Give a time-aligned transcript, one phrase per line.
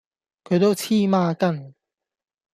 [0.43, 1.75] 佢都黐孖根